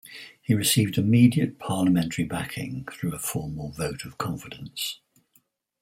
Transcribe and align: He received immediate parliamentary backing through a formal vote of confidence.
He 0.41 0.55
received 0.55 0.97
immediate 0.97 1.59
parliamentary 1.59 2.25
backing 2.25 2.87
through 2.91 3.13
a 3.13 3.19
formal 3.19 3.69
vote 3.71 4.03
of 4.03 4.17
confidence. 4.17 4.99